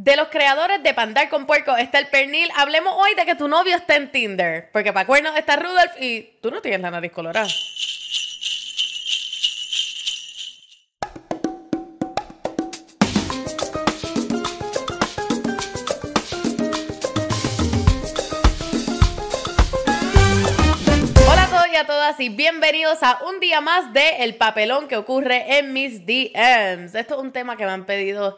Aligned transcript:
De 0.00 0.14
los 0.14 0.28
creadores 0.28 0.80
de 0.80 0.94
Pandar 0.94 1.28
con 1.28 1.44
Puerco 1.44 1.76
está 1.76 1.98
el 1.98 2.06
pernil. 2.06 2.48
Hablemos 2.54 2.94
hoy 2.96 3.16
de 3.16 3.26
que 3.26 3.34
tu 3.34 3.48
novio 3.48 3.74
está 3.74 3.96
en 3.96 4.12
Tinder. 4.12 4.70
Porque 4.72 4.92
para 4.92 5.04
cuernos 5.08 5.36
está 5.36 5.56
Rudolph 5.56 6.00
y 6.00 6.38
tú 6.40 6.52
no 6.52 6.60
tienes 6.62 6.80
la 6.82 6.92
nariz 6.92 7.10
colorada. 7.10 7.48
A 21.76 21.86
todas 21.86 22.18
y 22.18 22.28
bienvenidos 22.28 23.04
a 23.04 23.20
un 23.24 23.38
día 23.38 23.60
más 23.60 23.92
de 23.92 24.24
El 24.24 24.34
Papelón 24.34 24.88
que 24.88 24.96
ocurre 24.96 25.58
en 25.58 25.72
mis 25.72 26.04
DMs. 26.04 26.96
Esto 26.96 27.14
es 27.14 27.20
un 27.20 27.30
tema 27.30 27.56
que 27.56 27.64
me 27.64 27.70
han 27.70 27.86
pedido 27.86 28.36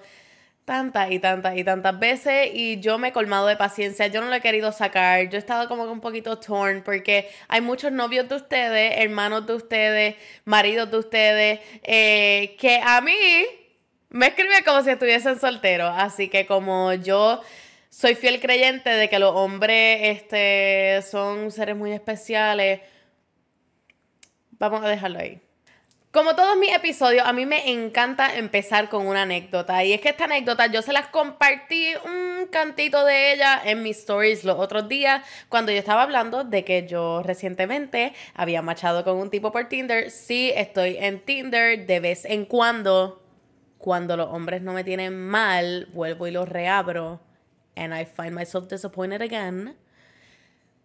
tantas 0.71 1.11
y 1.11 1.19
tantas 1.19 1.57
y 1.57 1.65
tantas 1.65 1.99
veces 1.99 2.51
y 2.55 2.79
yo 2.79 2.97
me 2.97 3.09
he 3.09 3.13
colmado 3.13 3.49
de 3.49 3.57
paciencia, 3.57 4.07
yo 4.07 4.21
no 4.21 4.29
lo 4.29 4.37
he 4.37 4.41
querido 4.41 4.71
sacar, 4.71 5.29
yo 5.29 5.35
he 5.35 5.41
estado 5.41 5.67
como 5.67 5.83
un 5.83 6.01
poquito 6.01 6.39
torn 6.39 6.85
porque 6.85 7.29
hay 7.49 7.61
muchos 7.61 7.91
novios 7.91 8.29
de 8.29 8.37
ustedes, 8.37 8.93
hermanos 8.99 9.49
de 9.49 9.55
ustedes, 9.55 10.15
maridos 10.45 10.89
de 10.89 10.97
ustedes, 10.97 11.61
eh, 11.83 12.55
que 12.61 12.81
a 12.85 13.01
mí 13.01 13.17
me 14.11 14.29
escriben 14.29 14.63
como 14.63 14.81
si 14.83 14.91
estuviesen 14.91 15.41
solteros, 15.41 15.93
así 15.97 16.29
que 16.29 16.47
como 16.47 16.93
yo 16.95 17.43
soy 17.89 18.15
fiel 18.15 18.41
creyente 18.41 18.91
de 18.91 19.09
que 19.09 19.19
los 19.19 19.35
hombres 19.35 19.99
este, 20.03 21.03
son 21.03 21.51
seres 21.51 21.75
muy 21.75 21.91
especiales, 21.91 22.79
vamos 24.53 24.85
a 24.85 24.89
dejarlo 24.89 25.19
ahí. 25.19 25.43
Como 26.13 26.35
todos 26.35 26.59
mis 26.59 26.75
episodios, 26.75 27.25
a 27.25 27.33
mí 27.33 27.47
me 27.47 27.71
encanta 27.71 28.35
empezar 28.35 28.89
con 28.89 29.07
una 29.07 29.23
anécdota. 29.23 29.85
Y 29.85 29.93
es 29.93 30.01
que 30.01 30.09
esta 30.09 30.25
anécdota 30.25 30.67
yo 30.67 30.83
se 30.83 30.93
las 30.93 31.07
compartí 31.07 31.93
un 32.05 32.49
cantito 32.49 33.05
de 33.05 33.33
ella 33.33 33.61
en 33.65 33.85
mis 33.85 33.99
stories 33.99 34.43
los 34.43 34.59
otros 34.59 34.89
días 34.89 35.25
cuando 35.49 35.71
yo 35.71 35.79
estaba 35.79 36.03
hablando 36.03 36.43
de 36.43 36.65
que 36.65 36.85
yo 36.89 37.23
recientemente 37.23 38.13
había 38.35 38.61
machado 38.61 39.05
con 39.05 39.19
un 39.19 39.31
tipo 39.31 39.53
por 39.53 39.69
Tinder. 39.69 40.11
Sí, 40.11 40.53
estoy 40.57 40.97
en 40.97 41.21
Tinder 41.21 41.87
de 41.87 42.01
vez 42.01 42.25
en 42.25 42.45
cuando. 42.45 43.23
Cuando 43.79 44.17
los 44.17 44.31
hombres 44.31 44.63
no 44.63 44.73
me 44.73 44.83
tienen 44.83 45.17
mal, 45.17 45.87
vuelvo 45.93 46.27
y 46.27 46.33
los 46.33 46.49
reabro. 46.49 47.21
And 47.77 47.95
I 47.95 48.05
find 48.05 48.35
myself 48.35 48.67
disappointed 48.67 49.23
again 49.23 49.77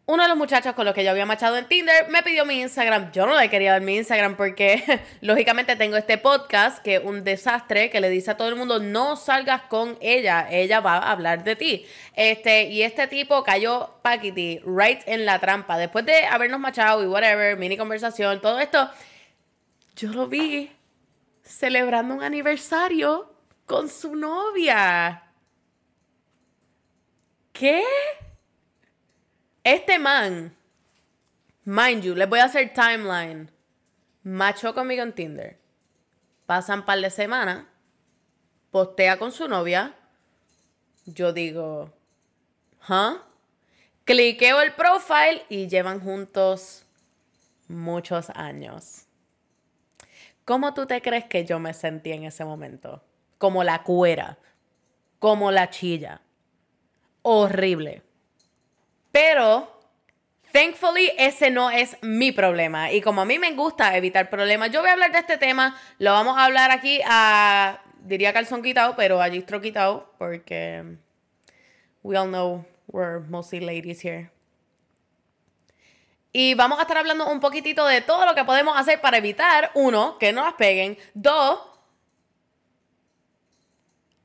uno 0.08 0.22
de 0.22 0.30
los 0.30 0.38
muchachos 0.38 0.76
con 0.76 0.86
los 0.86 0.94
que 0.94 1.04
yo 1.04 1.10
había 1.10 1.26
machado 1.26 1.58
en 1.58 1.66
Tinder 1.66 2.08
me 2.10 2.22
pidió 2.22 2.46
mi 2.46 2.62
Instagram. 2.62 3.12
Yo 3.12 3.26
no 3.26 3.36
le 3.40 3.50
quería 3.50 3.72
dar 3.72 3.82
mi 3.82 3.96
Instagram 3.96 4.36
porque, 4.36 4.84
lógicamente, 5.22 5.76
tengo 5.76 5.98
este 5.98 6.20
podcast 6.20 6.84
que 6.84 6.96
es 6.96 7.04
un 7.04 7.24
desastre 7.24 7.90
que 7.90 8.00
le 8.00 8.10
dice 8.10 8.32
a 8.32 8.38
todo 8.38 8.50
el 8.50 8.56
mundo: 8.56 8.80
no 8.80 9.16
salgas 9.16 9.64
con 9.64 9.98
ella, 10.02 10.48
ella 10.52 10.80
va 10.80 10.98
a 10.98 11.12
hablar 11.12 11.44
de 11.44 11.56
ti. 11.56 11.86
Este, 12.14 12.66
y 12.66 12.84
este 12.84 13.08
tipo 13.08 13.44
cayó 13.44 13.96
paquiti, 14.04 14.62
right 14.64 15.02
en 15.08 15.26
la 15.26 15.40
trampa. 15.40 15.78
Después 15.78 16.06
de 16.06 16.26
habernos 16.26 16.60
machado 16.60 17.04
y 17.04 17.08
whatever, 17.08 17.58
mini 17.58 17.76
conversación, 17.76 18.42
todo 18.42 18.60
esto, 18.60 18.90
yo 19.96 20.10
lo 20.10 20.28
vi 20.28 20.72
celebrando 21.42 22.14
un 22.14 22.22
aniversario 22.22 23.34
con 23.66 23.90
su 23.90 24.16
novia. 24.16 25.24
¿Qué? 27.52 27.84
Este 29.66 29.98
man, 29.98 30.56
mind 31.64 32.04
you, 32.04 32.14
les 32.14 32.30
voy 32.30 32.38
a 32.38 32.44
hacer 32.44 32.72
timeline. 32.72 33.50
Macho 34.22 34.76
conmigo 34.76 35.02
en 35.02 35.12
Tinder. 35.12 35.60
Pasan 36.46 36.82
un 36.82 36.86
par 36.86 37.02
de 37.02 37.10
semanas. 37.10 37.66
Postea 38.70 39.18
con 39.18 39.32
su 39.32 39.48
novia. 39.48 39.96
Yo 41.08 41.34
digo, 41.34 41.92
¿huh? 42.88 43.18
Cliqueo 44.04 44.62
el 44.62 44.76
profile 44.76 45.44
y 45.50 45.68
llevan 45.68 46.00
juntos 46.00 46.86
muchos 47.68 48.30
años. 48.36 49.08
¿Cómo 50.44 50.76
tú 50.76 50.86
te 50.86 51.02
crees 51.02 51.26
que 51.26 51.44
yo 51.44 51.58
me 51.58 51.74
sentí 51.74 52.12
en 52.12 52.26
ese 52.26 52.46
momento? 52.46 53.04
Como 53.40 53.64
la 53.64 53.82
cuera, 53.82 54.38
como 55.18 55.50
la 55.50 55.72
chilla. 55.72 56.22
Horrible. 57.24 58.04
Pero, 59.16 59.72
thankfully, 60.52 61.10
ese 61.18 61.50
no 61.50 61.72
es 61.72 61.96
mi 62.02 62.34
problema. 62.34 62.92
Y 62.92 63.00
como 63.00 63.22
a 63.22 63.26
mí 63.26 63.40
me 63.40 63.54
gusta 63.54 63.96
evitar 63.96 64.30
problemas, 64.30 64.72
yo 64.72 64.82
voy 64.82 64.90
a 64.90 64.92
hablar 64.92 65.14
de 65.14 65.20
este 65.20 65.38
tema. 65.38 65.80
Lo 66.00 66.12
vamos 66.12 66.38
a 66.38 66.44
hablar 66.44 66.70
aquí 66.72 67.00
a, 67.06 67.82
diría 68.02 68.34
calzón 68.34 68.62
quitado, 68.62 68.98
pero 68.98 69.22
a 69.22 69.30
gistro 69.30 69.62
quitado, 69.62 70.14
porque 70.18 70.98
we 72.04 72.18
all 72.18 72.28
know 72.28 72.66
we're 72.88 73.22
mostly 73.30 73.62
ladies 73.62 74.04
here. 74.04 74.32
Y 76.34 76.54
vamos 76.56 76.80
a 76.80 76.82
estar 76.82 76.98
hablando 76.98 77.32
un 77.32 77.40
poquitito 77.40 77.88
de 77.88 78.02
todo 78.02 78.26
lo 78.26 78.36
que 78.36 78.44
podemos 78.44 78.78
hacer 78.78 79.00
para 79.00 79.16
evitar, 79.16 79.72
uno, 79.76 80.18
que 80.20 80.34
no 80.34 80.44
las 80.44 80.56
peguen, 80.56 80.98
dos, 81.14 81.62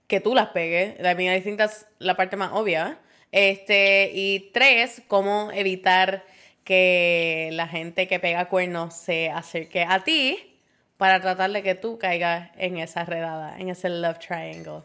que 0.08 0.18
tú 0.18 0.34
las 0.34 0.48
pegues. 0.48 0.98
I 0.98 1.14
mean, 1.14 1.32
I 1.32 1.40
think 1.40 1.58
that's 1.58 1.86
la 2.00 2.16
parte 2.16 2.36
más 2.36 2.50
obvia. 2.54 2.98
Este, 3.32 4.10
y 4.12 4.50
tres, 4.52 5.02
cómo 5.06 5.50
evitar 5.52 6.24
que 6.64 7.50
la 7.52 7.68
gente 7.68 8.08
que 8.08 8.20
pega 8.20 8.48
cuernos 8.48 8.94
se 8.94 9.30
acerque 9.30 9.82
a 9.82 10.04
ti 10.04 10.58
para 10.96 11.20
tratar 11.20 11.50
de 11.50 11.62
que 11.62 11.74
tú 11.74 11.98
caigas 11.98 12.50
en 12.56 12.78
esa 12.78 13.04
redada, 13.04 13.58
en 13.58 13.70
ese 13.70 13.88
love 13.88 14.18
triangle. 14.18 14.82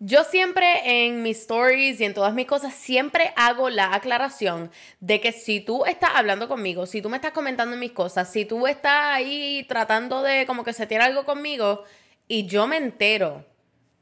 Yo 0.00 0.22
siempre 0.24 1.06
en 1.06 1.22
mis 1.22 1.38
stories 1.40 2.00
y 2.00 2.04
en 2.04 2.14
todas 2.14 2.34
mis 2.34 2.46
cosas 2.46 2.74
siempre 2.74 3.32
hago 3.36 3.70
la 3.70 3.94
aclaración 3.94 4.70
de 5.00 5.20
que 5.20 5.32
si 5.32 5.60
tú 5.60 5.84
estás 5.86 6.10
hablando 6.14 6.46
conmigo, 6.46 6.84
si 6.84 7.00
tú 7.00 7.08
me 7.08 7.16
estás 7.16 7.32
comentando 7.32 7.76
mis 7.76 7.92
cosas, 7.92 8.30
si 8.30 8.44
tú 8.44 8.66
estás 8.66 9.14
ahí 9.14 9.64
tratando 9.68 10.22
de 10.22 10.46
como 10.46 10.62
que 10.62 10.72
se 10.72 10.86
tiene 10.86 11.04
algo 11.04 11.24
conmigo 11.24 11.84
y 12.28 12.46
yo 12.46 12.66
me 12.66 12.76
entero 12.76 13.46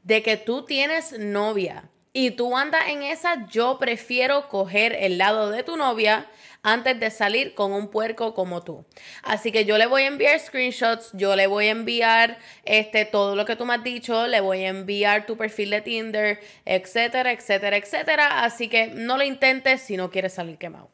de 0.02 0.22
que 0.22 0.36
tú 0.36 0.64
tienes 0.64 1.18
novia 1.18 1.88
y 2.12 2.32
tú 2.32 2.56
andas 2.56 2.88
en 2.88 3.02
esa, 3.02 3.46
yo 3.48 3.78
prefiero 3.78 4.48
coger 4.48 4.94
el 5.00 5.18
lado 5.18 5.50
de 5.50 5.62
tu 5.62 5.76
novia 5.76 6.28
antes 6.62 7.00
de 7.00 7.10
salir 7.10 7.54
con 7.54 7.72
un 7.72 7.88
puerco 7.88 8.34
como 8.34 8.62
tú. 8.62 8.84
Así 9.22 9.50
que 9.50 9.64
yo 9.64 9.78
le 9.78 9.86
voy 9.86 10.02
a 10.02 10.06
enviar 10.08 10.38
screenshots, 10.38 11.10
yo 11.14 11.34
le 11.36 11.46
voy 11.46 11.66
a 11.66 11.70
enviar 11.70 12.38
este 12.64 13.04
todo 13.04 13.34
lo 13.34 13.44
que 13.44 13.56
tú 13.56 13.64
me 13.64 13.74
has 13.74 13.82
dicho, 13.82 14.26
le 14.28 14.40
voy 14.40 14.64
a 14.64 14.68
enviar 14.68 15.26
tu 15.26 15.36
perfil 15.36 15.70
de 15.70 15.80
Tinder, 15.80 16.40
etcétera, 16.64 17.32
etcétera, 17.32 17.76
etcétera. 17.76 18.44
Así 18.44 18.68
que 18.68 18.88
no 18.88 19.16
lo 19.16 19.24
intentes 19.24 19.80
si 19.82 19.96
no 19.96 20.10
quieres 20.10 20.34
salir 20.34 20.58
quemado. 20.58 20.91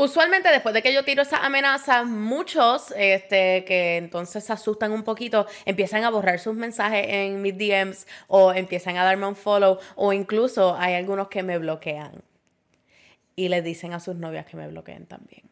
Usualmente 0.00 0.48
después 0.48 0.72
de 0.72 0.80
que 0.80 0.94
yo 0.94 1.04
tiro 1.04 1.20
esas 1.20 1.40
amenazas, 1.42 2.06
muchos 2.06 2.90
este, 2.96 3.66
que 3.66 3.98
entonces 3.98 4.42
se 4.42 4.50
asustan 4.50 4.92
un 4.92 5.02
poquito, 5.02 5.46
empiezan 5.66 6.04
a 6.04 6.10
borrar 6.10 6.38
sus 6.38 6.54
mensajes 6.54 7.04
en 7.06 7.42
mis 7.42 7.58
DMs 7.58 8.06
o 8.26 8.50
empiezan 8.54 8.96
a 8.96 9.04
darme 9.04 9.26
un 9.26 9.36
follow 9.36 9.78
o 9.96 10.14
incluso 10.14 10.74
hay 10.74 10.94
algunos 10.94 11.28
que 11.28 11.42
me 11.42 11.58
bloquean 11.58 12.22
y 13.36 13.50
les 13.50 13.62
dicen 13.62 13.92
a 13.92 14.00
sus 14.00 14.16
novias 14.16 14.46
que 14.46 14.56
me 14.56 14.68
bloqueen 14.68 15.04
también. 15.04 15.42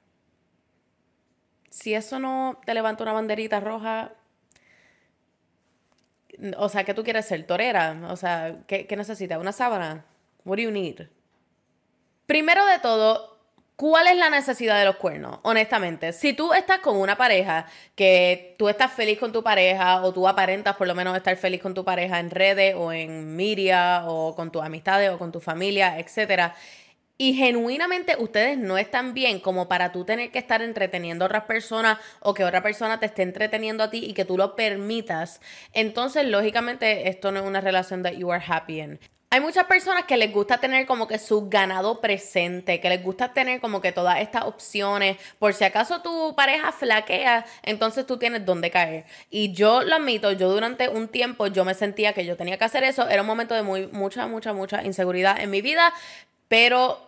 Si 1.69 1.93
eso 1.93 2.19
no 2.19 2.59
te 2.65 2.73
levanta 2.73 3.03
una 3.03 3.13
banderita 3.13 3.61
roja, 3.61 4.15
o 6.57 6.71
sea, 6.71 6.85
¿qué 6.85 6.95
tú 6.95 7.05
quieres 7.05 7.27
ser? 7.27 7.45
¿Torera? 7.45 8.01
O 8.09 8.17
sea, 8.17 8.61
¿qué, 8.67 8.87
qué 8.87 8.97
necesitas? 8.97 9.39
¿Una 9.39 9.53
sábana? 9.53 10.07
What 10.47 10.57
do 10.57 10.63
you 10.63 10.71
need? 10.71 11.03
Primero 12.25 12.65
de 12.65 12.79
todo, 12.79 13.38
¿Cuál 13.79 14.09
es 14.09 14.17
la 14.17 14.29
necesidad 14.29 14.77
de 14.77 14.85
los 14.85 14.97
cuernos? 14.97 15.39
Honestamente, 15.45 16.13
si 16.13 16.33
tú 16.33 16.53
estás 16.53 16.81
con 16.81 16.97
una 16.97 17.17
pareja 17.17 17.67
que 17.95 18.57
tú 18.59 18.69
estás 18.69 18.93
feliz 18.93 19.21
con 19.21 19.31
tu 19.31 19.45
pareja 19.45 20.03
o 20.03 20.13
tú 20.13 20.27
aparentas 20.27 20.75
por 20.75 20.89
lo 20.89 20.97
menos 20.97 21.17
estar 21.17 21.37
feliz 21.37 21.63
con 21.63 21.75
tu 21.75 21.85
pareja 21.85 22.19
en 22.19 22.31
redes 22.31 22.75
o 22.77 22.93
en 22.93 23.37
media 23.37 24.03
o 24.07 24.35
con 24.35 24.51
tus 24.51 24.65
amistades 24.65 25.11
o 25.11 25.19
con 25.19 25.31
tu 25.31 25.39
familia, 25.39 25.97
etcétera, 26.01 26.57
y 27.17 27.35
genuinamente 27.35 28.17
ustedes 28.19 28.59
no 28.59 28.79
están 28.79 29.15
bien 29.15 29.39
como 29.39 29.69
para 29.69 29.93
tú 29.93 30.05
tener 30.05 30.33
que 30.33 30.41
estar 30.41 30.61
entreteniendo 30.61 31.25
a 31.25 31.27
otras 31.27 31.45
personas 31.45 31.99
o 32.19 32.35
que 32.35 32.45
otra 32.45 32.65
persona 32.65 32.99
te 32.99 33.07
esté 33.07 33.23
entreteniendo 33.23 33.85
a 33.85 33.91
ti 33.91 34.05
y 34.05 34.13
que 34.13 34.25
tú 34.25 34.37
lo 34.37 34.57
permitas, 34.57 35.41
entonces 35.73 36.27
lógicamente 36.27 37.09
esto 37.09 37.31
no 37.31 37.39
es 37.39 37.47
una 37.47 37.61
relación 37.61 38.03
that 38.03 38.15
you 38.15 38.33
are 38.33 38.45
happy 38.45 38.81
in. 38.81 38.99
Hay 39.31 39.41
muchas 39.41 39.67
personas 39.67 40.05
que 40.05 40.17
les 40.17 40.33
gusta 40.33 40.57
tener 40.57 40.87
como 40.87 41.07
que 41.07 41.19
su 41.19 41.51
ganado 41.51 42.01
presente, 42.01 42.81
que 42.81 42.89
les 42.89 43.03
gusta 43.03 43.35
tener 43.35 43.61
como 43.61 43.83
que 43.83 43.93
todas 43.93 44.21
estas 44.21 44.45
opciones. 44.45 45.19
Por 45.39 45.53
si 45.53 45.65
acaso 45.65 46.01
tu 46.01 46.35
pareja 46.35 46.73
flaquea, 46.73 47.45
entonces 47.63 48.07
tú 48.07 48.17
tienes 48.17 48.47
dónde 48.47 48.71
caer. 48.71 49.05
Y 49.29 49.53
yo 49.53 49.83
lo 49.83 49.97
admito, 49.97 50.33
yo 50.33 50.51
durante 50.51 50.89
un 50.89 51.09
tiempo 51.09 51.47
yo 51.47 51.67
me 51.67 51.75
sentía 51.75 52.15
que 52.15 52.25
yo 52.25 52.39
tenía 52.39 52.57
que 52.57 52.65
hacer 52.65 52.85
eso. 52.85 53.07
Era 53.07 53.21
un 53.21 53.29
momento 53.29 53.55
de 53.55 53.63
muy, 53.63 53.87
mucha, 53.89 54.27
mucha, 54.27 54.55
mucha 54.55 54.83
inseguridad 54.83 55.39
en 55.39 55.51
mi 55.51 55.61
vida. 55.61 55.93
Pero 56.49 56.99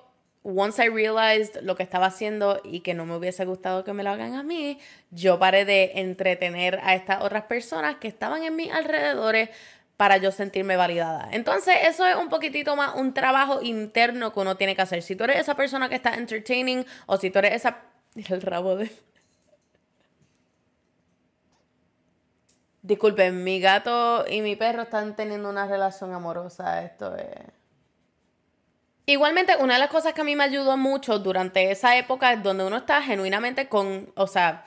once 0.43 0.84
I 0.84 0.88
realized 0.88 1.62
lo 1.62 1.75
que 1.75 1.82
estaba 1.82 2.06
haciendo 2.06 2.61
y 2.64 2.81
que 2.81 2.93
no 2.93 3.06
me 3.06 3.16
hubiese 3.16 3.46
gustado 3.46 3.82
que 3.82 3.94
me 3.94 4.02
lo 4.02 4.11
hagan 4.11 4.34
a 4.34 4.43
mí, 4.43 4.78
yo 5.11 5.38
paré 5.38 5.64
de 5.64 5.93
entretener 5.94 6.81
a 6.82 6.94
estas 6.94 7.23
otras 7.23 7.44
personas 7.44 7.96
que 7.96 8.08
estaban 8.08 8.43
en 8.43 8.56
mis 8.56 8.70
alrededores 8.70 9.49
para 10.00 10.17
yo 10.17 10.32
sentirme 10.32 10.79
validada. 10.79 11.29
Entonces, 11.31 11.75
eso 11.82 12.06
es 12.06 12.17
un 12.17 12.31
poquitito 12.31 12.75
más 12.75 12.94
un 12.94 13.12
trabajo 13.12 13.61
interno 13.61 14.32
que 14.32 14.41
uno 14.41 14.56
tiene 14.56 14.75
que 14.75 14.81
hacer. 14.81 15.02
Si 15.02 15.14
tú 15.14 15.25
eres 15.25 15.41
esa 15.41 15.56
persona 15.56 15.91
que 15.91 15.94
está 15.94 16.14
entertaining 16.14 16.87
o 17.05 17.19
si 17.19 17.29
tú 17.29 17.38
eres 17.38 17.52
esa... 17.56 17.82
El 18.31 18.41
rabo 18.41 18.76
de... 18.76 18.91
Disculpen, 22.81 23.44
mi 23.44 23.61
gato 23.61 24.25
y 24.26 24.41
mi 24.41 24.56
perro 24.56 24.85
están 24.85 25.14
teniendo 25.17 25.50
una 25.50 25.67
relación 25.67 26.14
amorosa. 26.14 26.82
Esto 26.82 27.14
es... 27.17 27.29
Igualmente, 29.05 29.56
una 29.58 29.75
de 29.75 29.81
las 29.81 29.91
cosas 29.91 30.14
que 30.14 30.23
a 30.23 30.25
mí 30.25 30.35
me 30.35 30.44
ayudó 30.44 30.79
mucho 30.79 31.19
durante 31.19 31.70
esa 31.70 31.99
época 31.99 32.32
es 32.32 32.43
donde 32.43 32.64
uno 32.64 32.79
está 32.79 33.02
genuinamente 33.02 33.69
con, 33.69 34.11
o 34.17 34.26
sea, 34.26 34.64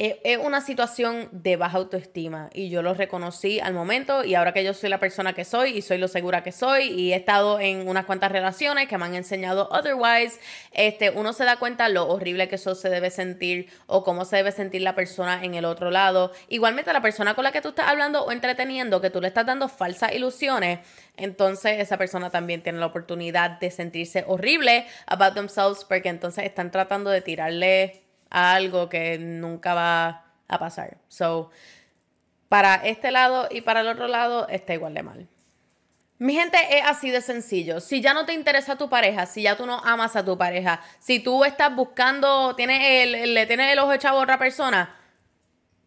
es 0.00 0.38
una 0.38 0.60
situación 0.60 1.28
de 1.30 1.54
baja 1.54 1.78
autoestima 1.78 2.50
y 2.52 2.68
yo 2.68 2.82
lo 2.82 2.94
reconocí 2.94 3.60
al 3.60 3.74
momento 3.74 4.24
y 4.24 4.34
ahora 4.34 4.52
que 4.52 4.64
yo 4.64 4.74
soy 4.74 4.90
la 4.90 4.98
persona 4.98 5.34
que 5.34 5.44
soy 5.44 5.70
y 5.78 5.82
soy 5.82 5.98
lo 5.98 6.08
segura 6.08 6.42
que 6.42 6.50
soy 6.50 6.86
y 6.86 7.12
he 7.12 7.16
estado 7.16 7.60
en 7.60 7.86
unas 7.86 8.04
cuantas 8.04 8.32
relaciones 8.32 8.88
que 8.88 8.98
me 8.98 9.04
han 9.04 9.14
enseñado 9.14 9.68
otherwise, 9.70 10.40
este, 10.72 11.10
uno 11.10 11.32
se 11.32 11.44
da 11.44 11.58
cuenta 11.58 11.88
lo 11.88 12.08
horrible 12.08 12.48
que 12.48 12.56
eso 12.56 12.74
se 12.74 12.90
debe 12.90 13.10
sentir 13.10 13.70
o 13.86 14.02
cómo 14.02 14.24
se 14.24 14.34
debe 14.34 14.50
sentir 14.50 14.82
la 14.82 14.96
persona 14.96 15.44
en 15.44 15.54
el 15.54 15.64
otro 15.64 15.92
lado. 15.92 16.32
Igualmente 16.48 16.92
la 16.92 17.00
persona 17.00 17.34
con 17.34 17.44
la 17.44 17.52
que 17.52 17.60
tú 17.60 17.68
estás 17.68 17.86
hablando 17.86 18.24
o 18.24 18.32
entreteniendo, 18.32 19.00
que 19.00 19.10
tú 19.10 19.20
le 19.20 19.28
estás 19.28 19.46
dando 19.46 19.68
falsas 19.68 20.12
ilusiones, 20.12 20.80
entonces 21.16 21.78
esa 21.78 21.98
persona 21.98 22.30
también 22.30 22.64
tiene 22.64 22.80
la 22.80 22.86
oportunidad 22.86 23.60
de 23.60 23.70
sentirse 23.70 24.24
horrible 24.26 24.86
about 25.06 25.34
themselves 25.34 25.84
porque 25.84 26.08
entonces 26.08 26.44
están 26.44 26.72
tratando 26.72 27.10
de 27.10 27.20
tirarle 27.20 28.03
algo 28.34 28.88
que 28.88 29.18
nunca 29.18 29.74
va 29.74 30.24
a 30.48 30.58
pasar. 30.58 30.98
So, 31.08 31.50
para 32.48 32.74
este 32.76 33.10
lado 33.10 33.48
y 33.50 33.60
para 33.62 33.80
el 33.80 33.88
otro 33.88 34.08
lado 34.08 34.48
está 34.48 34.74
igual 34.74 34.94
de 34.94 35.02
mal. 35.02 35.28
Mi 36.18 36.34
gente 36.34 36.58
es 36.70 36.84
así 36.84 37.10
de 37.10 37.20
sencillo. 37.20 37.80
Si 37.80 38.00
ya 38.00 38.14
no 38.14 38.24
te 38.24 38.32
interesa 38.32 38.76
tu 38.76 38.88
pareja, 38.88 39.26
si 39.26 39.42
ya 39.42 39.56
tú 39.56 39.66
no 39.66 39.78
amas 39.84 40.16
a 40.16 40.24
tu 40.24 40.38
pareja, 40.38 40.80
si 40.98 41.20
tú 41.20 41.44
estás 41.44 41.74
buscando, 41.74 42.54
tienes 42.54 42.80
el, 42.82 43.34
le 43.34 43.46
tienes 43.46 43.72
el 43.72 43.78
ojo 43.78 43.92
echado 43.92 44.18
a 44.18 44.22
otra 44.22 44.38
persona, 44.38 44.96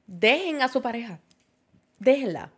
dejen 0.06 0.62
a 0.62 0.68
su 0.68 0.82
pareja. 0.82 1.20
Déjenla 2.00 2.52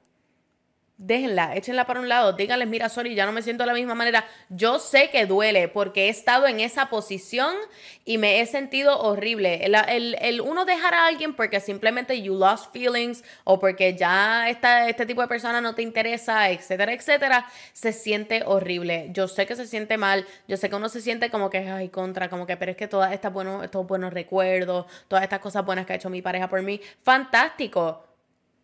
déjenla, 1.00 1.56
échenla 1.56 1.86
para 1.86 2.02
un 2.02 2.10
lado, 2.10 2.34
díganles, 2.34 2.68
mira, 2.68 2.90
sorry, 2.90 3.16
ya 3.16 3.26
no 3.26 3.32
me 3.32 3.42
siento 3.42 3.64
de 3.64 3.68
la 3.68 3.74
misma 3.74 3.96
manera. 3.96 4.26
Yo 4.50 4.80
sé 4.80 5.10
que 5.10 5.26
duele 5.26 5.70
porque 5.70 6.06
he 6.06 6.10
estado 6.10 6.46
en 6.46 6.60
esa 6.60 6.90
posición 6.90 7.56
y 8.04 8.18
me 8.18 8.42
he 8.42 8.46
sentido 8.46 9.00
horrible. 9.00 9.64
El, 9.64 10.42
uno 10.42 10.66
dejar 10.66 10.94
a 10.94 11.08
alguien 11.08 11.36
porque 11.36 11.62
simplemente 11.62 12.22
you 12.22 12.36
lost 12.36 12.74
feelings 12.74 13.24
o 13.46 13.62
porque 13.62 13.96
ya 13.96 14.50
esta, 14.50 14.90
este 14.90 15.06
tipo 15.06 15.22
de 15.22 15.30
persona 15.30 15.62
no 15.62 15.74
te 15.74 15.84
interesa, 15.84 16.50
etcétera, 16.50 16.92
etcétera, 16.92 17.48
se 17.72 17.94
siente 17.94 18.44
horrible. 18.46 19.08
Yo 19.14 19.30
sé 19.30 19.46
que 19.46 19.56
se 19.56 19.68
siente 19.68 19.98
mal, 19.98 20.28
yo 20.50 20.58
sé 20.58 20.70
que 20.70 20.76
uno 20.76 20.90
se 20.90 21.00
siente 21.00 21.30
como 21.30 21.50
que, 21.50 21.60
ay, 21.60 21.88
contra, 21.88 22.30
como 22.30 22.46
que, 22.46 22.58
pero 22.58 22.72
es 22.72 22.78
que 22.78 22.90
todas 22.90 23.14
estas 23.14 23.32
buenos, 23.32 23.64
estos 23.64 23.88
buenos 23.88 24.12
recuerdos, 24.12 24.86
todas 25.08 25.24
estas 25.24 25.40
cosas 25.40 25.66
buenas 25.66 25.86
que 25.86 25.94
ha 25.94 25.96
hecho 25.96 26.10
mi 26.10 26.22
pareja 26.22 26.50
por 26.50 26.62
mí, 26.62 26.82
fantástico 27.04 28.09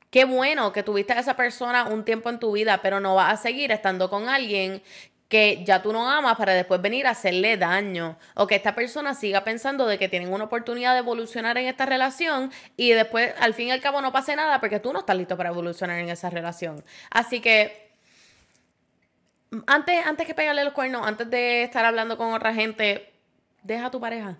Qué 0.09 0.25
bueno 0.25 0.71
que 0.71 0.83
tuviste 0.83 1.13
a 1.13 1.19
esa 1.19 1.35
persona 1.35 1.85
un 1.85 2.05
tiempo 2.05 2.29
en 2.29 2.39
tu 2.39 2.51
vida, 2.51 2.79
pero 2.81 2.99
no 2.99 3.15
vas 3.15 3.33
a 3.33 3.37
seguir 3.37 3.71
estando 3.71 4.09
con 4.09 4.29
alguien 4.29 4.81
que 5.27 5.63
ya 5.65 5.81
tú 5.81 5.91
no 5.91 6.09
amas 6.09 6.37
para 6.37 6.53
después 6.53 6.81
venir 6.81 7.07
a 7.07 7.11
hacerle 7.11 7.57
daño 7.57 8.17
o 8.35 8.45
que 8.45 8.55
esta 8.55 8.75
persona 8.75 9.15
siga 9.15 9.43
pensando 9.43 9.87
de 9.87 9.97
que 9.97 10.07
tienen 10.07 10.31
una 10.31 10.45
oportunidad 10.45 10.93
de 10.93 10.99
evolucionar 10.99 11.57
en 11.57 11.65
esta 11.65 11.85
relación 11.85 12.51
y 12.77 12.91
después 12.91 13.33
al 13.39 13.53
fin 13.53 13.69
y 13.69 13.71
al 13.71 13.81
cabo 13.81 14.01
no 14.01 14.11
pase 14.11 14.35
nada 14.35 14.59
porque 14.59 14.79
tú 14.79 14.93
no 14.93 14.99
estás 14.99 15.17
listo 15.17 15.35
para 15.35 15.49
evolucionar 15.49 15.99
en 15.99 16.09
esa 16.09 16.29
relación. 16.29 16.83
Así 17.09 17.41
que 17.41 17.91
antes, 19.67 20.05
antes 20.05 20.27
que 20.27 20.33
pegarle 20.33 20.63
los 20.63 20.73
cuernos, 20.73 21.05
antes 21.07 21.29
de 21.29 21.63
estar 21.63 21.85
hablando 21.85 22.17
con 22.17 22.33
otra 22.33 22.53
gente, 22.53 23.11
deja 23.63 23.87
a 23.87 23.91
tu 23.91 23.99
pareja. 23.99 24.37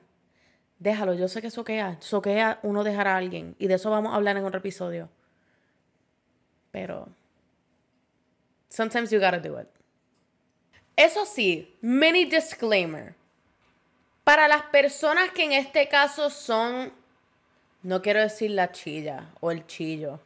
Déjalo, 0.77 1.13
yo 1.13 1.27
sé 1.27 1.41
que 1.41 1.49
soquea, 1.49 1.97
soquea 1.99 2.59
uno 2.61 2.83
dejar 2.83 3.07
a 3.07 3.17
alguien 3.17 3.55
y 3.57 3.67
de 3.67 3.75
eso 3.75 3.89
vamos 3.89 4.13
a 4.13 4.17
hablar 4.17 4.37
en 4.37 4.45
otro 4.45 4.59
episodio. 4.59 5.09
Pero 6.75 7.07
sometimes 8.67 9.09
you 9.09 9.17
gotta 9.17 9.39
do 9.39 9.57
it. 9.57 9.69
Eso 10.97 11.25
sí, 11.25 11.73
mini 11.81 12.25
disclaimer. 12.25 13.15
Para 14.25 14.49
las 14.49 14.63
personas 14.63 15.31
que 15.31 15.45
en 15.45 15.53
este 15.53 15.87
caso 15.87 16.29
son, 16.29 16.91
no 17.81 18.01
quiero 18.01 18.19
decir 18.19 18.51
la 18.51 18.73
chilla 18.73 19.29
o 19.39 19.51
el 19.51 19.65
chillo. 19.65 20.19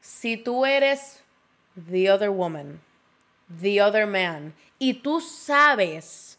Si 0.00 0.36
tú 0.36 0.66
eres 0.66 1.22
the 1.76 2.10
other 2.10 2.30
woman, 2.30 2.80
the 3.48 3.80
other 3.80 4.08
man, 4.08 4.52
y 4.80 4.94
tú 4.94 5.20
sabes 5.20 6.38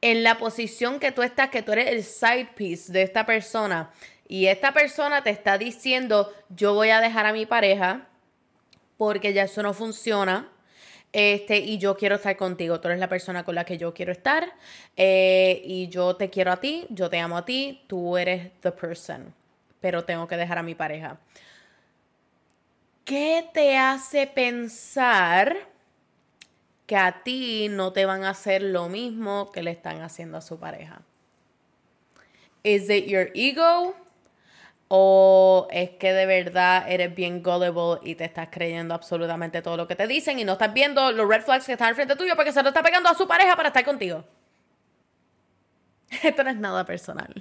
en 0.00 0.24
la 0.24 0.38
posición 0.38 0.98
que 0.98 1.12
tú 1.12 1.22
estás, 1.22 1.50
que 1.50 1.62
tú 1.62 1.70
eres 1.70 1.86
el 1.86 2.02
side 2.02 2.48
piece 2.56 2.92
de 2.92 3.02
esta 3.02 3.24
persona, 3.24 3.92
y 4.28 4.46
esta 4.46 4.72
persona 4.72 5.22
te 5.22 5.30
está 5.30 5.58
diciendo, 5.58 6.32
yo 6.48 6.74
voy 6.74 6.90
a 6.90 7.00
dejar 7.00 7.26
a 7.26 7.32
mi 7.32 7.46
pareja 7.46 8.06
porque 8.96 9.32
ya 9.32 9.44
eso 9.44 9.62
no 9.62 9.72
funciona. 9.72 10.48
Este, 11.12 11.58
y 11.58 11.78
yo 11.78 11.96
quiero 11.96 12.16
estar 12.16 12.36
contigo. 12.36 12.80
Tú 12.80 12.88
eres 12.88 13.00
la 13.00 13.08
persona 13.08 13.44
con 13.44 13.54
la 13.54 13.64
que 13.64 13.78
yo 13.78 13.94
quiero 13.94 14.12
estar. 14.12 14.52
Eh, 14.96 15.62
y 15.64 15.88
yo 15.88 16.16
te 16.16 16.28
quiero 16.28 16.52
a 16.52 16.58
ti, 16.58 16.86
yo 16.90 17.08
te 17.08 17.18
amo 17.18 17.38
a 17.38 17.44
ti, 17.44 17.84
tú 17.86 18.16
eres 18.16 18.50
the 18.60 18.72
person. 18.72 19.32
Pero 19.80 20.04
tengo 20.04 20.26
que 20.26 20.36
dejar 20.36 20.58
a 20.58 20.62
mi 20.62 20.74
pareja. 20.74 21.18
¿Qué 23.04 23.48
te 23.54 23.76
hace 23.76 24.26
pensar 24.26 25.56
que 26.86 26.96
a 26.96 27.22
ti 27.22 27.68
no 27.70 27.92
te 27.92 28.04
van 28.04 28.24
a 28.24 28.30
hacer 28.30 28.62
lo 28.62 28.88
mismo 28.88 29.52
que 29.52 29.62
le 29.62 29.70
están 29.70 30.02
haciendo 30.02 30.38
a 30.38 30.40
su 30.40 30.58
pareja? 30.58 31.02
¿Is 32.62 32.90
it 32.90 33.06
your 33.06 33.30
ego? 33.34 33.94
O 34.88 35.66
es 35.70 35.90
que 35.90 36.12
de 36.12 36.26
verdad 36.26 36.84
eres 36.88 37.14
bien 37.14 37.42
gullible 37.42 38.00
y 38.02 38.14
te 38.14 38.24
estás 38.24 38.48
creyendo 38.50 38.94
absolutamente 38.94 39.62
todo 39.62 39.76
lo 39.76 39.88
que 39.88 39.96
te 39.96 40.06
dicen 40.06 40.38
y 40.38 40.44
no 40.44 40.52
estás 40.52 40.72
viendo 40.72 41.10
los 41.12 41.28
red 41.28 41.42
flags 41.42 41.66
que 41.66 41.72
están 41.72 41.88
al 41.88 41.94
frente 41.94 42.16
tuyo 42.16 42.36
porque 42.36 42.52
se 42.52 42.62
lo 42.62 42.68
está 42.68 42.82
pegando 42.82 43.08
a 43.08 43.14
su 43.14 43.26
pareja 43.26 43.56
para 43.56 43.68
estar 43.68 43.84
contigo. 43.84 44.24
Esto 46.22 46.44
no 46.44 46.50
es 46.50 46.56
nada 46.56 46.84
personal. 46.84 47.34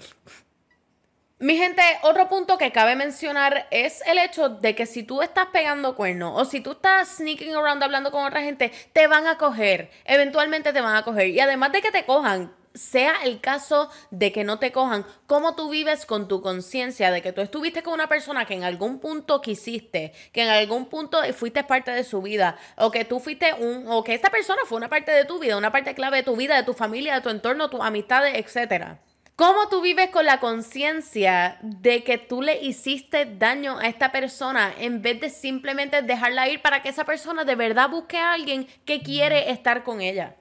Mi 1.38 1.58
gente, 1.58 1.82
otro 2.02 2.30
punto 2.30 2.58
que 2.58 2.72
cabe 2.72 2.96
mencionar 2.96 3.68
es 3.70 4.02
el 4.08 4.18
hecho 4.18 4.48
de 4.48 4.74
que 4.74 4.86
si 4.86 5.04
tú 5.04 5.22
estás 5.22 5.48
pegando 5.48 5.96
cuernos 5.96 6.42
o 6.42 6.46
si 6.46 6.62
tú 6.62 6.72
estás 6.72 7.18
sneaking 7.18 7.56
around 7.56 7.84
hablando 7.84 8.10
con 8.10 8.26
otra 8.26 8.42
gente, 8.42 8.72
te 8.94 9.08
van 9.08 9.28
a 9.28 9.38
coger. 9.38 9.92
Eventualmente 10.06 10.72
te 10.72 10.80
van 10.80 10.96
a 10.96 11.04
coger. 11.04 11.28
Y 11.28 11.40
además 11.42 11.74
de 11.74 11.82
que 11.82 11.92
te 11.92 12.06
cojan, 12.06 12.56
sea 12.76 13.24
el 13.24 13.42
caso 13.42 13.90
de 14.12 14.32
que 14.32 14.44
no 14.44 14.60
te 14.60 14.72
cojan, 14.72 15.06
cómo 15.26 15.56
tú 15.56 15.70
vives 15.70 16.06
con 16.06 16.28
tu 16.28 16.42
conciencia 16.42 17.12
de 17.12 17.22
que 17.22 17.34
tú 17.34 17.42
estuviste 17.42 17.82
con 17.82 17.94
una 17.94 18.08
persona 18.08 18.46
que 18.46 18.54
en 18.54 18.64
algún 18.64 19.00
punto 19.00 19.42
quisiste, 19.42 20.14
que 20.32 20.44
en 20.44 20.50
algún 20.50 20.86
punto 20.86 21.18
fuiste 21.34 21.64
parte 21.64 21.92
de 21.92 22.04
su 22.04 22.22
vida, 22.22 22.58
o 22.78 22.92
que 22.92 23.06
tú 23.06 23.20
fuiste 23.20 23.54
un, 23.54 23.86
o 23.88 24.04
que 24.04 24.14
esta 24.14 24.30
persona 24.30 24.62
fue 24.66 24.78
una 24.78 24.90
parte 24.90 25.12
de 25.12 25.26
tu 25.26 25.40
vida, 25.40 25.58
una 25.58 25.72
parte 25.72 25.96
clave 25.96 26.18
de 26.18 26.24
tu 26.24 26.36
vida, 26.36 26.56
de 26.56 26.64
tu 26.64 26.74
familia, 26.74 27.16
de 27.16 27.22
tu 27.22 27.30
entorno, 27.30 27.70
tus 27.70 27.82
amistades, 27.82 28.36
etcétera. 28.36 29.00
¿Cómo 29.36 29.68
tú 29.68 29.82
vives 29.82 30.12
con 30.12 30.26
la 30.26 30.40
conciencia 30.40 31.58
de 31.62 32.06
que 32.06 32.18
tú 32.18 32.42
le 32.42 32.64
hiciste 32.64 33.26
daño 33.26 33.78
a 33.80 33.88
esta 33.88 34.14
persona 34.14 34.74
en 34.80 35.02
vez 35.02 35.20
de 35.20 35.30
simplemente 35.30 36.02
dejarla 36.02 36.48
ir 36.48 36.62
para 36.62 36.82
que 36.82 36.88
esa 36.88 37.04
persona 37.04 37.44
de 37.44 37.56
verdad 37.56 37.90
busque 37.90 38.18
a 38.18 38.32
alguien 38.32 38.66
que 38.86 39.02
quiere 39.02 39.52
estar 39.52 39.84
con 39.84 40.00
ella? 40.00 40.38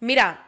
Mira, 0.00 0.47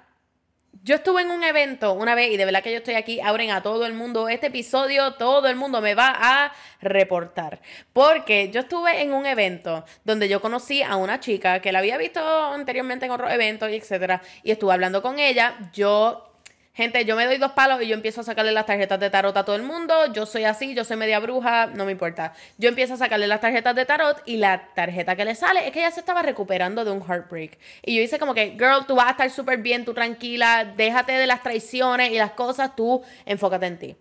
yo 0.83 0.95
estuve 0.95 1.23
en 1.23 1.31
un 1.31 1.45
evento 1.45 1.93
una 1.93 2.15
vez 2.15 2.31
y 2.31 2.37
de 2.37 2.45
verdad 2.45 2.63
que 2.63 2.73
yo 2.73 2.79
estoy 2.79 2.95
aquí, 2.95 3.21
abren 3.21 3.51
a 3.51 3.63
todo 3.63 3.85
el 3.85 3.93
mundo 3.93 4.29
este 4.29 4.47
episodio, 4.47 5.15
todo 5.15 5.49
el 5.49 5.57
mundo 5.57 5.81
me 5.81 5.95
va 5.95 6.15
a 6.19 6.53
reportar. 6.81 7.61
Porque 7.93 8.51
yo 8.51 8.61
estuve 8.61 9.03
en 9.03 9.13
un 9.13 9.27
evento 9.27 9.85
donde 10.05 10.29
yo 10.29 10.41
conocí 10.41 10.83
a 10.83 10.97
una 10.97 11.21
chica 11.21 11.61
que 11.61 11.73
la 11.73 11.81
había 11.81 11.99
visto 11.99 12.21
anteriormente 12.21 13.07
en 13.07 13.13
otros 13.13 13.31
eventos 13.31 13.71
y 13.71 13.77
etcétera, 13.77 14.23
y 14.43 14.51
estuve 14.53 14.73
hablando 14.73 15.03
con 15.03 15.19
ella. 15.19 15.59
Yo 15.73 16.30
Gente, 16.73 17.05
yo 17.05 17.17
me 17.17 17.27
doy 17.27 17.39
dos 17.39 17.53
palos 17.53 17.83
y 17.83 17.89
yo 17.89 17.95
empiezo 17.95 18.21
a 18.21 18.25
sacarle 18.25 18.53
las 18.53 18.65
tarjetas 18.65 19.01
de 19.01 19.11
tarot 19.11 19.37
a 19.37 19.45
todo 19.45 19.57
el 19.57 19.65
mundo. 19.65 20.13
Yo 20.13 20.25
soy 20.25 20.45
así, 20.45 20.73
yo 20.73 20.85
soy 20.85 20.97
media 20.97 21.19
bruja, 21.19 21.67
no 21.67 21.85
me 21.85 21.93
importa. 21.93 22.33
Yo 22.59 22.69
empiezo 22.69 22.95
a 22.95 22.97
sacarle 22.97 23.27
las 23.27 23.41
tarjetas 23.41 23.75
de 23.75 23.85
tarot 23.85 24.23
y 24.25 24.37
la 24.37 24.69
tarjeta 24.75 25.17
que 25.17 25.25
le 25.25 25.35
sale 25.35 25.67
es 25.67 25.73
que 25.73 25.81
ella 25.81 25.91
se 25.91 25.99
estaba 25.99 26.23
recuperando 26.23 26.85
de 26.85 26.93
un 26.93 27.03
heartbreak. 27.03 27.59
Y 27.83 27.97
yo 27.97 28.03
hice 28.03 28.21
como 28.21 28.35
que, 28.35 28.53
girl, 28.53 28.87
tú 28.87 28.95
vas 28.95 29.09
a 29.09 29.11
estar 29.11 29.31
súper 29.31 29.59
bien, 29.59 29.85
tú 29.85 29.95
tranquila, 29.95 30.65
déjate 30.77 31.13
de 31.13 31.27
las 31.27 31.43
traiciones 31.43 32.13
y 32.13 32.19
las 32.19 32.33
cosas, 32.33 32.77
tú 32.77 33.03
enfócate 33.27 33.67
en 33.67 33.79
ti. 33.79 33.97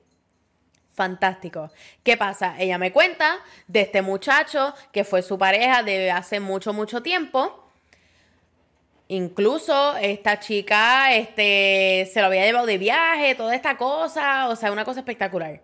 Fantástico. 0.93 1.71
¿Qué 2.03 2.17
pasa? 2.17 2.55
Ella 2.59 2.77
me 2.77 2.91
cuenta 2.91 3.39
de 3.67 3.81
este 3.81 4.03
muchacho 4.03 4.75
que 4.91 5.03
fue 5.03 5.23
su 5.23 5.39
pareja 5.39 5.81
de 5.81 6.11
hace 6.11 6.39
mucho, 6.39 6.71
mucho 6.71 7.01
tiempo 7.01 7.68
Incluso 9.11 9.97
esta 9.97 10.39
chica 10.39 11.15
este, 11.15 12.07
se 12.13 12.21
lo 12.21 12.27
había 12.27 12.45
llevado 12.45 12.67
de 12.67 12.77
viaje, 12.77 13.33
toda 13.33 13.55
esta 13.55 13.75
cosa, 13.75 14.47
o 14.49 14.55
sea, 14.55 14.71
una 14.71 14.85
cosa 14.85 14.99
espectacular. 14.99 15.63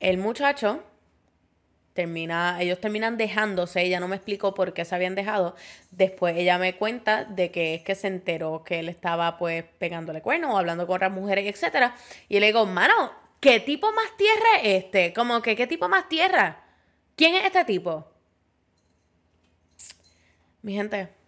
El 0.00 0.16
muchacho 0.16 0.82
termina, 1.92 2.56
ellos 2.62 2.80
terminan 2.80 3.18
dejándose, 3.18 3.82
ella 3.82 4.00
no 4.00 4.08
me 4.08 4.16
explicó 4.16 4.54
por 4.54 4.72
qué 4.72 4.86
se 4.86 4.94
habían 4.94 5.14
dejado. 5.14 5.54
Después 5.90 6.34
ella 6.34 6.56
me 6.56 6.76
cuenta 6.76 7.24
de 7.24 7.50
que 7.50 7.74
es 7.74 7.82
que 7.82 7.94
se 7.94 8.06
enteró 8.06 8.64
que 8.64 8.78
él 8.78 8.88
estaba 8.88 9.36
pues 9.36 9.62
pegándole 9.78 10.22
cuernos 10.22 10.58
hablando 10.58 10.86
con 10.86 10.96
otras 10.96 11.12
mujeres, 11.12 11.44
etcétera. 11.46 11.94
Y 12.30 12.40
le 12.40 12.46
digo, 12.46 12.64
mano, 12.64 13.12
¿qué 13.40 13.60
tipo 13.60 13.92
más 13.92 14.16
tierra 14.16 14.60
es 14.62 14.84
este? 14.84 15.12
Como 15.12 15.42
que, 15.42 15.54
¿qué 15.54 15.66
tipo 15.66 15.90
más 15.90 16.08
tierra? 16.08 16.64
¿Quién 17.16 17.34
es 17.34 17.44
este 17.44 17.66
tipo? 17.66 18.06
Mi 20.62 20.72
gente, 20.72 21.19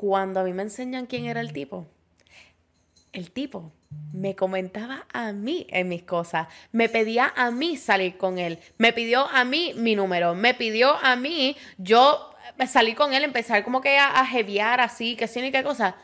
cuando 0.00 0.40
a 0.40 0.44
mí 0.44 0.54
me 0.54 0.62
enseñan 0.62 1.04
quién 1.04 1.26
era 1.26 1.42
el 1.42 1.52
tipo, 1.52 1.86
el 3.12 3.30
tipo 3.30 3.70
me 4.14 4.34
comentaba 4.34 5.04
a 5.12 5.32
mí 5.32 5.66
en 5.68 5.90
mis 5.90 6.04
cosas, 6.04 6.48
me 6.72 6.88
pedía 6.88 7.34
a 7.36 7.50
mí 7.50 7.76
salir 7.76 8.16
con 8.16 8.38
él, 8.38 8.58
me 8.78 8.94
pidió 8.94 9.28
a 9.28 9.44
mí 9.44 9.74
mi 9.76 9.94
número, 9.94 10.34
me 10.34 10.54
pidió 10.54 10.96
a 11.02 11.16
mí 11.16 11.54
yo 11.76 12.34
salir 12.66 12.96
con 12.96 13.12
él, 13.12 13.24
empezar 13.24 13.62
como 13.62 13.82
que 13.82 13.98
a, 13.98 14.18
a 14.20 14.24
jeviar 14.24 14.80
así, 14.80 15.16
que 15.16 15.28
sí 15.28 15.42
ni 15.42 15.52
qué 15.52 15.62
cosa. 15.62 15.96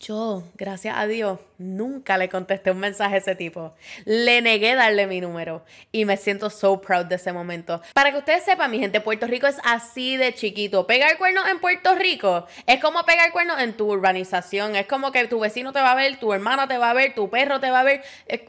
Yo, 0.00 0.44
gracias 0.54 0.96
a 0.96 1.06
Dios, 1.06 1.40
nunca 1.58 2.16
le 2.16 2.30
contesté 2.30 2.70
un 2.70 2.78
mensaje 2.78 3.16
a 3.16 3.18
ese 3.18 3.34
tipo. 3.34 3.74
Le 4.06 4.40
negué 4.40 4.74
darle 4.74 5.06
mi 5.06 5.20
número 5.20 5.62
y 5.92 6.06
me 6.06 6.16
siento 6.16 6.48
so 6.48 6.80
proud 6.80 7.04
de 7.04 7.16
ese 7.16 7.34
momento. 7.34 7.82
Para 7.92 8.10
que 8.10 8.16
ustedes 8.16 8.42
sepan, 8.42 8.70
mi 8.70 8.78
gente, 8.78 9.02
Puerto 9.02 9.26
Rico 9.26 9.46
es 9.46 9.58
así 9.62 10.16
de 10.16 10.32
chiquito. 10.32 10.86
Pegar 10.86 11.18
cuernos 11.18 11.46
en 11.48 11.60
Puerto 11.60 11.94
Rico 11.96 12.46
es 12.66 12.80
como 12.80 13.04
pegar 13.04 13.30
cuernos 13.30 13.60
en 13.60 13.74
tu 13.74 13.92
urbanización. 13.92 14.74
Es 14.74 14.86
como 14.86 15.12
que 15.12 15.26
tu 15.26 15.38
vecino 15.38 15.74
te 15.74 15.80
va 15.80 15.92
a 15.92 15.96
ver, 15.96 16.18
tu 16.18 16.32
hermana 16.32 16.66
te 16.66 16.78
va 16.78 16.88
a 16.88 16.94
ver, 16.94 17.14
tu 17.14 17.28
perro 17.28 17.60
te 17.60 17.70
va 17.70 17.80
a 17.80 17.84
ver. 17.84 18.02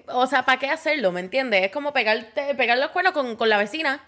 O 0.07 0.27
sea, 0.27 0.45
¿para 0.45 0.57
qué 0.57 0.69
hacerlo? 0.69 1.11
¿Me 1.11 1.19
entiendes? 1.19 1.65
Es 1.65 1.71
como 1.71 1.91
pegarte, 1.91 2.55
pegar 2.55 2.77
los 2.77 2.91
cuernos 2.91 3.11
con, 3.11 3.35
con 3.35 3.49
la 3.49 3.57
vecina. 3.57 4.01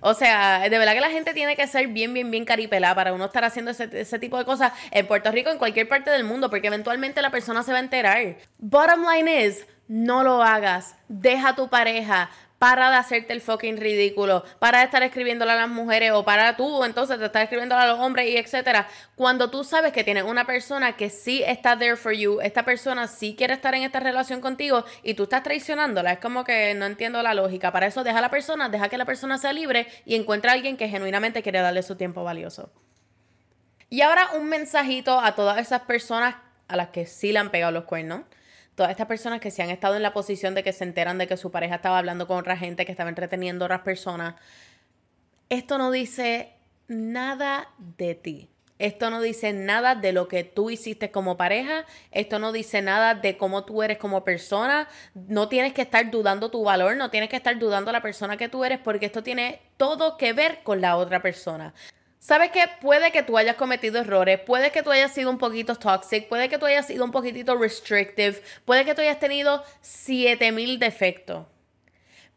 O 0.00 0.14
sea, 0.14 0.68
de 0.68 0.78
verdad 0.78 0.94
que 0.94 1.00
la 1.00 1.10
gente 1.10 1.34
tiene 1.34 1.56
que 1.56 1.66
ser 1.66 1.88
bien, 1.88 2.14
bien, 2.14 2.30
bien 2.30 2.44
caripelada 2.44 2.94
para 2.94 3.12
uno 3.12 3.26
estar 3.26 3.44
haciendo 3.44 3.70
ese, 3.70 4.18
tipo 4.18 4.38
de 4.38 4.44
cosas 4.44 4.72
en 4.90 5.06
Puerto 5.06 5.30
Rico, 5.30 5.50
en 5.50 5.58
cualquier 5.58 5.88
parte 5.88 6.10
del 6.10 6.24
mundo, 6.24 6.50
porque 6.50 6.68
eventualmente 6.68 7.22
la 7.22 7.30
persona 7.30 7.62
se 7.62 7.72
va 7.72 7.78
a 7.78 7.82
enterar. 7.82 8.36
Bottom 8.58 9.04
line 9.10 9.46
is, 9.46 9.66
no 9.88 10.22
lo 10.22 10.42
hagas. 10.42 10.96
Deja 11.08 11.50
a 11.50 11.56
tu 11.56 11.68
pareja 11.68 12.30
para 12.60 12.90
de 12.90 12.96
hacerte 12.96 13.32
el 13.32 13.40
fucking 13.40 13.78
ridículo, 13.78 14.44
para 14.58 14.80
de 14.80 14.84
estar 14.84 15.02
escribiéndole 15.02 15.50
a 15.52 15.56
las 15.56 15.70
mujeres 15.70 16.12
o 16.12 16.26
para 16.26 16.58
tú 16.58 16.84
entonces 16.84 17.18
te 17.18 17.24
estar 17.24 17.42
escribiéndole 17.42 17.80
a 17.80 17.86
los 17.86 17.98
hombres 17.98 18.28
y 18.28 18.36
etcétera. 18.36 18.86
Cuando 19.14 19.48
tú 19.48 19.64
sabes 19.64 19.94
que 19.94 20.04
tienes 20.04 20.24
una 20.24 20.44
persona 20.44 20.94
que 20.94 21.08
sí 21.08 21.42
está 21.42 21.78
there 21.78 21.96
for 21.96 22.12
you, 22.12 22.42
esta 22.42 22.62
persona 22.62 23.08
sí 23.08 23.34
quiere 23.34 23.54
estar 23.54 23.74
en 23.74 23.84
esta 23.84 23.98
relación 23.98 24.42
contigo 24.42 24.84
y 25.02 25.14
tú 25.14 25.22
estás 25.22 25.42
traicionándola, 25.42 26.12
es 26.12 26.18
como 26.18 26.44
que 26.44 26.74
no 26.74 26.84
entiendo 26.84 27.22
la 27.22 27.32
lógica. 27.32 27.72
Para 27.72 27.86
eso 27.86 28.04
deja 28.04 28.18
a 28.18 28.20
la 28.20 28.30
persona, 28.30 28.68
deja 28.68 28.90
que 28.90 28.98
la 28.98 29.06
persona 29.06 29.38
sea 29.38 29.54
libre 29.54 29.86
y 30.04 30.14
encuentra 30.14 30.50
a 30.50 30.54
alguien 30.54 30.76
que 30.76 30.86
genuinamente 30.90 31.42
quiere 31.42 31.60
darle 31.60 31.82
su 31.82 31.96
tiempo 31.96 32.24
valioso. 32.24 32.70
Y 33.88 34.02
ahora 34.02 34.32
un 34.34 34.50
mensajito 34.50 35.18
a 35.18 35.34
todas 35.34 35.56
esas 35.56 35.80
personas 35.80 36.34
a 36.68 36.76
las 36.76 36.88
que 36.88 37.06
sí 37.06 37.32
le 37.32 37.38
han 37.38 37.50
pegado 37.50 37.72
los 37.72 37.84
cuernos 37.84 38.24
todas 38.80 38.92
estas 38.92 39.08
personas 39.08 39.40
que 39.40 39.50
se 39.50 39.62
han 39.62 39.68
estado 39.68 39.96
en 39.96 40.02
la 40.02 40.14
posición 40.14 40.54
de 40.54 40.62
que 40.62 40.72
se 40.72 40.84
enteran 40.84 41.18
de 41.18 41.26
que 41.26 41.36
su 41.36 41.50
pareja 41.50 41.74
estaba 41.74 41.98
hablando 41.98 42.26
con 42.26 42.38
otra 42.38 42.56
gente, 42.56 42.86
que 42.86 42.92
estaba 42.92 43.10
entreteniendo 43.10 43.62
a 43.62 43.66
otras 43.66 43.82
personas, 43.82 44.36
esto 45.50 45.76
no 45.76 45.90
dice 45.90 46.54
nada 46.88 47.68
de 47.76 48.14
ti. 48.14 48.48
Esto 48.78 49.10
no 49.10 49.20
dice 49.20 49.52
nada 49.52 49.96
de 49.96 50.14
lo 50.14 50.28
que 50.28 50.44
tú 50.44 50.70
hiciste 50.70 51.10
como 51.10 51.36
pareja. 51.36 51.84
Esto 52.10 52.38
no 52.38 52.52
dice 52.52 52.80
nada 52.80 53.14
de 53.14 53.36
cómo 53.36 53.66
tú 53.66 53.82
eres 53.82 53.98
como 53.98 54.24
persona. 54.24 54.88
No 55.12 55.50
tienes 55.50 55.74
que 55.74 55.82
estar 55.82 56.10
dudando 56.10 56.50
tu 56.50 56.64
valor, 56.64 56.96
no 56.96 57.10
tienes 57.10 57.28
que 57.28 57.36
estar 57.36 57.58
dudando 57.58 57.92
la 57.92 58.00
persona 58.00 58.38
que 58.38 58.48
tú 58.48 58.64
eres, 58.64 58.78
porque 58.78 59.04
esto 59.04 59.22
tiene 59.22 59.60
todo 59.76 60.16
que 60.16 60.32
ver 60.32 60.62
con 60.62 60.80
la 60.80 60.96
otra 60.96 61.20
persona. 61.20 61.74
¿Sabes 62.20 62.50
qué? 62.50 62.64
Puede 62.82 63.12
que 63.12 63.22
tú 63.22 63.38
hayas 63.38 63.56
cometido 63.56 63.98
errores, 63.98 64.38
puede 64.40 64.70
que 64.70 64.82
tú 64.82 64.90
hayas 64.90 65.12
sido 65.12 65.30
un 65.30 65.38
poquito 65.38 65.74
toxic, 65.76 66.28
puede 66.28 66.50
que 66.50 66.58
tú 66.58 66.66
hayas 66.66 66.86
sido 66.86 67.02
un 67.02 67.12
poquitito 67.12 67.56
restrictive, 67.56 68.42
puede 68.66 68.84
que 68.84 68.94
tú 68.94 69.00
hayas 69.00 69.18
tenido 69.18 69.64
7000 69.80 70.78
defectos. 70.78 71.46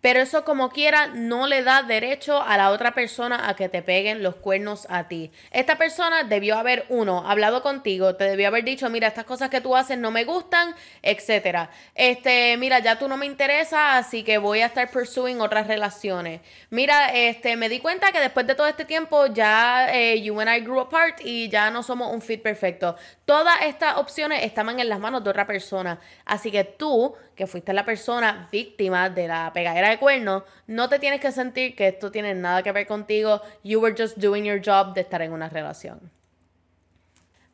Pero 0.03 0.19
eso 0.19 0.43
como 0.43 0.69
quiera 0.69 1.07
no 1.07 1.47
le 1.47 1.63
da 1.63 1.81
derecho 1.81 2.41
a 2.41 2.57
la 2.57 2.71
otra 2.71 2.93
persona 2.93 3.47
a 3.47 3.55
que 3.55 3.69
te 3.69 3.81
peguen 3.81 4.21
los 4.21 4.35
cuernos 4.35 4.85
a 4.89 5.07
ti. 5.07 5.31
Esta 5.49 5.77
persona 5.77 6.25
debió 6.25 6.57
haber, 6.57 6.85
uno, 6.89 7.23
hablado 7.25 7.61
contigo, 7.61 8.17
te 8.17 8.25
debió 8.25 8.49
haber 8.49 8.65
dicho, 8.65 8.89
mira, 8.89 9.07
estas 9.07 9.23
cosas 9.23 9.49
que 9.49 9.61
tú 9.61 9.77
haces 9.77 9.97
no 9.97 10.11
me 10.11 10.25
gustan, 10.25 10.75
etc. 11.03 11.69
Este, 11.95 12.57
mira, 12.57 12.79
ya 12.79 12.99
tú 12.99 13.07
no 13.07 13.15
me 13.15 13.25
interesa, 13.25 13.95
así 13.95 14.23
que 14.23 14.39
voy 14.39 14.59
a 14.59 14.65
estar 14.65 14.91
pursuing 14.91 15.39
otras 15.39 15.67
relaciones. 15.67 16.41
Mira, 16.69 17.07
este, 17.13 17.55
me 17.55 17.69
di 17.69 17.79
cuenta 17.79 18.11
que 18.11 18.19
después 18.19 18.45
de 18.45 18.55
todo 18.55 18.67
este 18.67 18.83
tiempo 18.83 19.27
ya 19.27 19.87
eh, 19.89 20.21
you 20.21 20.37
and 20.41 20.53
I 20.53 20.59
grew 20.59 20.81
apart 20.81 21.21
y 21.23 21.47
ya 21.47 21.71
no 21.71 21.81
somos 21.81 22.13
un 22.13 22.21
fit 22.21 22.41
perfecto. 22.41 22.97
Todas 23.23 23.61
estas 23.61 23.95
opciones 23.95 24.43
estaban 24.43 24.81
en 24.81 24.89
las 24.89 24.99
manos 24.99 25.23
de 25.23 25.29
otra 25.29 25.47
persona. 25.47 26.01
Así 26.25 26.51
que 26.51 26.65
tú, 26.65 27.15
que 27.37 27.47
fuiste 27.47 27.71
la 27.71 27.85
persona 27.85 28.49
víctima 28.51 29.09
de 29.09 29.29
la 29.29 29.51
pegadera 29.53 29.92
de 29.93 29.99
cuernos, 29.99 30.43
no 30.67 30.89
te 30.89 30.99
tienes 30.99 31.21
que 31.21 31.31
sentir 31.31 31.75
que 31.75 31.87
esto 31.87 32.11
tiene 32.11 32.33
nada 32.35 32.63
que 32.63 32.71
ver 32.71 32.85
contigo. 32.87 33.41
You 33.63 33.79
were 33.79 33.95
just 33.97 34.17
doing 34.17 34.43
your 34.43 34.61
job 34.63 34.93
de 34.93 35.01
estar 35.01 35.21
en 35.21 35.31
una 35.31 35.49
relación. 35.49 36.11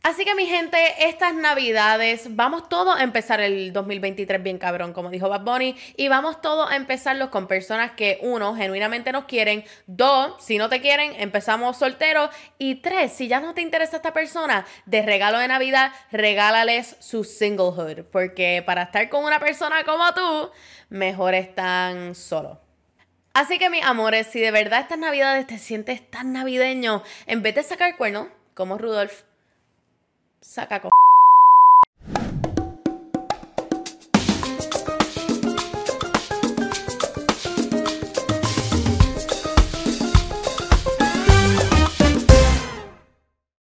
Así 0.01 0.23
que 0.23 0.33
mi 0.33 0.45
gente, 0.45 0.77
estas 1.09 1.35
navidades, 1.35 2.33
vamos 2.33 2.69
todos 2.69 2.97
a 2.97 3.03
empezar 3.03 3.41
el 3.41 3.73
2023 3.73 4.41
bien 4.41 4.57
cabrón, 4.57 4.93
como 4.93 5.09
dijo 5.09 5.27
Bad 5.27 5.41
Bunny, 5.41 5.75
y 5.97 6.07
vamos 6.07 6.41
todos 6.41 6.71
a 6.71 6.77
empezarlos 6.77 7.27
con 7.29 7.47
personas 7.47 7.91
que, 7.91 8.17
uno, 8.21 8.55
genuinamente 8.55 9.11
nos 9.11 9.25
quieren, 9.25 9.65
dos, 9.87 10.41
si 10.41 10.57
no 10.57 10.69
te 10.69 10.79
quieren, 10.79 11.13
empezamos 11.19 11.77
solteros, 11.77 12.29
y 12.57 12.75
tres, 12.75 13.11
si 13.11 13.27
ya 13.27 13.41
no 13.41 13.53
te 13.53 13.61
interesa 13.61 13.97
esta 13.97 14.13
persona, 14.13 14.65
de 14.85 15.01
regalo 15.01 15.37
de 15.37 15.49
Navidad, 15.49 15.91
regálales 16.13 16.95
su 16.99 17.25
singlehood, 17.25 18.05
porque 18.05 18.63
para 18.65 18.83
estar 18.83 19.09
con 19.09 19.25
una 19.25 19.41
persona 19.41 19.83
como 19.83 20.13
tú, 20.13 20.49
mejor 20.87 21.33
están 21.33 22.15
solos. 22.15 22.57
Así 23.33 23.59
que 23.59 23.69
mis 23.69 23.83
amores, 23.83 24.27
si 24.27 24.39
de 24.39 24.51
verdad 24.51 24.79
estas 24.79 24.97
navidades 24.97 25.45
te 25.45 25.57
sientes 25.57 26.09
tan 26.09 26.31
navideño, 26.31 27.03
en 27.27 27.41
vez 27.41 27.55
de 27.55 27.63
sacar 27.63 27.97
cuernos, 27.97 28.29
como 28.53 28.77
Rudolf, 28.77 29.23
saca 30.41 30.79
co 30.79 30.89